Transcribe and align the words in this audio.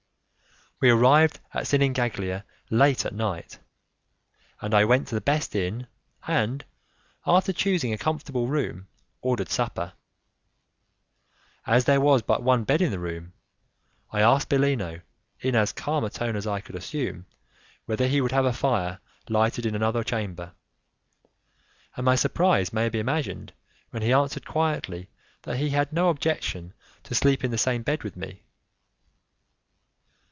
We 0.83 0.89
arrived 0.89 1.39
at 1.53 1.65
Sinigaglia 1.67 2.43
late 2.71 3.05
at 3.05 3.13
night, 3.13 3.59
and 4.61 4.73
I 4.73 4.83
went 4.83 5.07
to 5.09 5.13
the 5.13 5.21
best 5.21 5.53
inn, 5.53 5.85
and, 6.25 6.65
after 7.23 7.53
choosing 7.53 7.93
a 7.93 7.99
comfortable 7.99 8.47
room, 8.47 8.87
ordered 9.21 9.49
supper. 9.51 9.93
As 11.67 11.85
there 11.85 12.01
was 12.01 12.23
but 12.23 12.41
one 12.41 12.63
bed 12.63 12.81
in 12.81 12.89
the 12.89 12.97
room, 12.97 13.33
I 14.09 14.21
asked 14.21 14.49
Bellino, 14.49 15.01
in 15.39 15.53
as 15.55 15.71
calm 15.71 16.03
a 16.03 16.09
tone 16.09 16.35
as 16.35 16.47
I 16.47 16.61
could 16.61 16.75
assume, 16.75 17.27
whether 17.85 18.07
he 18.07 18.19
would 18.19 18.31
have 18.31 18.45
a 18.45 18.51
fire 18.51 18.97
lighted 19.29 19.67
in 19.67 19.75
another 19.75 20.03
chamber, 20.03 20.53
and 21.95 22.05
my 22.07 22.15
surprise 22.15 22.73
may 22.73 22.89
be 22.89 22.97
imagined 22.97 23.53
when 23.91 24.01
he 24.01 24.11
answered 24.11 24.47
quietly 24.47 25.11
that 25.43 25.57
he 25.57 25.69
had 25.69 25.93
no 25.93 26.09
objection 26.09 26.73
to 27.03 27.13
sleep 27.13 27.43
in 27.43 27.51
the 27.51 27.57
same 27.59 27.83
bed 27.83 28.03
with 28.03 28.17
me. 28.17 28.41